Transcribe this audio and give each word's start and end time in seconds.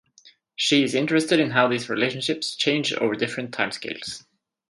She 0.55 0.81
is 0.81 0.95
interested 0.95 1.39
in 1.39 1.51
how 1.51 1.67
these 1.67 1.87
relationships 1.87 2.55
change 2.55 2.91
over 2.91 3.13
different 3.13 3.51
timescales. 3.51 4.25